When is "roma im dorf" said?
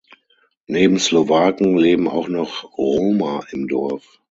2.75-4.17